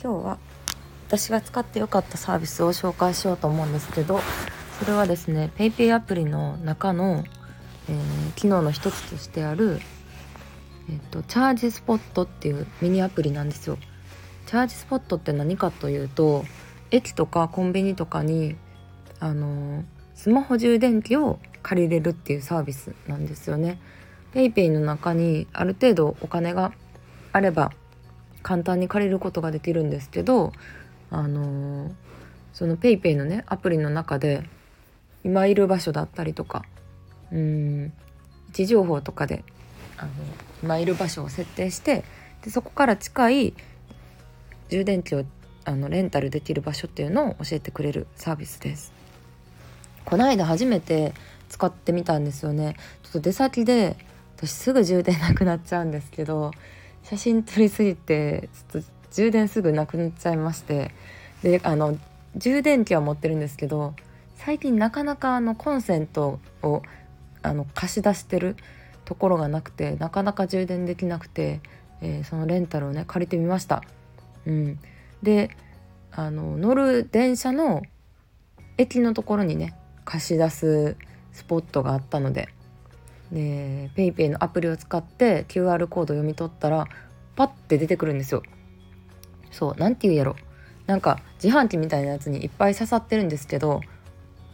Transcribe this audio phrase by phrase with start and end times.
[0.00, 0.38] 今日は
[1.08, 4.20] 私が使ってよかったサービスを紹介しようと思うんですけど
[4.78, 7.24] それはですね PayPay アプリの中の、
[7.88, 9.80] えー、機能の一つとしてある、
[10.88, 13.76] えーと、チャージスポットっていうミニアプリなんですよ。
[14.46, 16.44] チャージスポットって何かというと
[16.90, 18.56] 駅とかコンビニとかに
[19.18, 19.84] あのー、
[20.14, 23.80] スマホ充電器を借りれるっていうサービスなんですよね。
[24.32, 26.72] PayPay の中にある程度お金が
[27.32, 27.72] あれば
[28.42, 30.52] 簡単に借りることができるんですけど
[31.10, 31.92] あのー、
[32.52, 34.44] その PayPay のねアプリの中で
[35.24, 36.64] 今いる場所だったりとか
[37.32, 37.92] うん
[38.48, 39.44] 位置情報とかで
[39.96, 40.10] あの
[40.62, 42.04] 今いる場所を設定して
[42.42, 43.54] でそこから近い
[44.70, 45.24] 充電器を
[45.64, 48.92] あのレンタルできる場所っていうのを教えてくれるサービスです。
[50.04, 51.12] この間初めて
[51.50, 53.96] 使ってみたんですよねちょっと出先で
[54.36, 56.52] 私すぐ充電なくなっちゃうんですけど
[57.02, 60.92] 写真撮りすぎてちょっと充電すぐなくなっちゃいまして
[61.42, 61.98] であの
[62.36, 63.94] 充電器は持ってるんですけど
[64.36, 66.82] 最近なかなかあのコンセントを
[67.42, 68.56] あの貸し出してる
[69.04, 71.60] ところがなくてなかなか充電できなくて、
[72.00, 73.82] えー、そのレンタルをね借りてみました。
[74.46, 74.78] うん、
[75.22, 75.50] で
[76.12, 77.82] あの乗る電車の
[78.76, 80.96] 駅のところにね貸し出す
[81.32, 82.48] スポットがあったので
[83.32, 86.86] で PayPay のアプリを使って QR コード読み取ったら
[87.36, 88.42] パッて出てくるんですよ。
[89.50, 90.36] そう何て言うやろ
[90.86, 93.80] なんか自販機みたいなやつにいっぱい刺さってるんですけど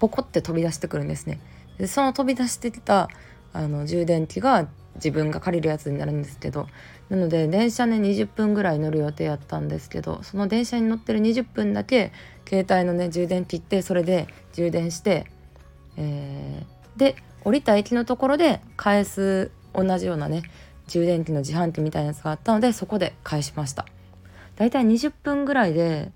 [0.00, 1.40] ポコって飛び出してくるんですね。
[1.78, 3.08] でその飛び出してきた
[3.52, 6.68] あの充電器が自分が借りるやつになるんですけど
[7.08, 12.12] なので電車ね20分ぐらい乗る予定やったんですけどその電車に乗ってる20分だけ
[12.48, 15.26] 携帯のね充電切ってそれで充電して、
[15.96, 20.42] えー、で降りた駅のところで返す同じようなね
[20.86, 23.86] 充電器の自販機みたいなやつがあったのでそこで返しました。
[24.56, 26.12] だいたい20分ぐらいで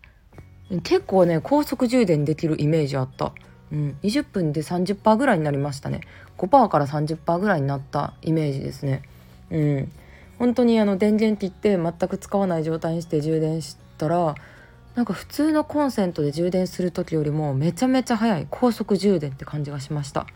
[0.83, 3.33] 結構ね高速充電できるイメージあった、
[3.72, 6.02] うん、20分で30%ぐらいになりましたね。
[6.36, 9.02] 5%から30%ぐらいになったイメージですね。
[9.50, 9.92] うん。
[10.38, 14.36] 本当にあの電源切って全く使わない状態にして充電したら
[14.94, 20.27] なんか普通のコンセントで充電する時よりもめちゃめちゃ早い高速充電って感じがしました。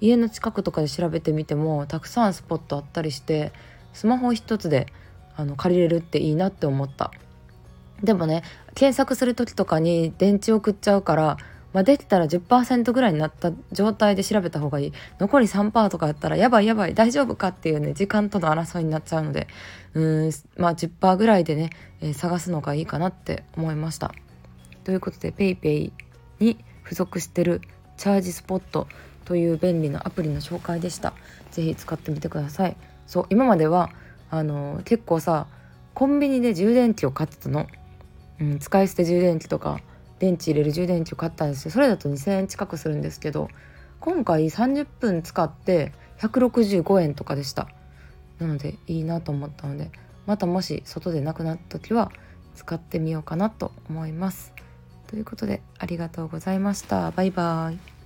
[0.00, 3.52] 家の近くとかで調べてみてもたくさんスポットあったりして
[3.92, 4.86] スマホ一つで
[5.36, 7.10] あの借りれるっていいなって思った。
[8.02, 8.42] でもね
[8.74, 11.36] 検索する時とかに電池を食っちゃうから、
[11.72, 14.92] まあ、できたら10%ぐらいになった状態で調べた方がいい。
[15.18, 19.48] 残り3%とかやったらやばいやばい大丈夫かっていうね時間との争いになっちゃうので
[19.94, 24.12] うんまあ10%ぐらいでね、えー、探すのがいいかなって思いました。
[24.84, 25.92] ということで PayPay
[26.38, 27.60] に付属してる
[27.96, 28.88] チャージスポット
[29.30, 31.12] という便利なアプリの紹介でした。
[31.52, 32.76] 是非使ってみてください。
[33.06, 33.90] そう今までは
[34.28, 35.46] あの結構さ
[35.94, 37.68] コンビニで充電器を買ってたの、
[38.40, 39.78] うん、使い捨て充電器とか
[40.18, 41.70] 電池入れる充電器を買ったんですよ。
[41.70, 43.46] それだと2,000円近くするんですけど
[44.00, 47.68] 今回30分使って165円とかでした。
[48.40, 49.92] なのでいいなと思ったので
[50.26, 52.10] またもし外でなくなった時は
[52.56, 54.52] 使ってみようかなと思います。
[55.06, 57.12] ということでありがとうございました。
[57.12, 57.99] バイバーイ。